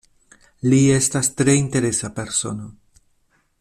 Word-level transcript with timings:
Li 0.71 0.79
estas 0.95 1.29
tre 1.41 1.57
interesa 1.59 2.13
persono. 2.21 2.71